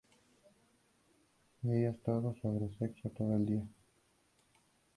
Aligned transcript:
Y 1.61 1.69
ella 1.71 1.91
es 1.91 2.01
todo 2.01 2.33
sobre 2.41 2.75
sexo 2.79 3.11
todo 3.11 3.35
el 3.35 3.45
día. 3.45 3.63